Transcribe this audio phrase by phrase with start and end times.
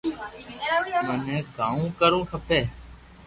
[1.07, 2.59] مني ڪاو ڪرووُ کپي